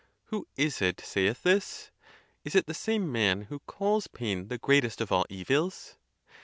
[0.33, 1.91] Who is it saith this?
[2.43, 5.95] Is it the same man who calls pain the greatest of all evils?